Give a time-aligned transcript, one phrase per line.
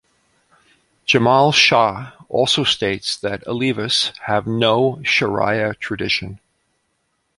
[1.05, 6.39] Jamal Shah also states that Alevis have "no Shariah tradition".